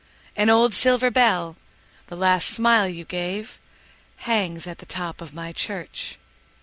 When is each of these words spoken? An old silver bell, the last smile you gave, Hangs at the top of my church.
An 0.35 0.49
old 0.49 0.73
silver 0.73 1.11
bell, 1.11 1.57
the 2.07 2.15
last 2.15 2.47
smile 2.47 2.89
you 2.89 3.05
gave, 3.05 3.59
Hangs 4.25 4.65
at 4.65 4.79
the 4.79 4.87
top 4.87 5.21
of 5.21 5.35
my 5.35 5.53
church. 5.53 6.17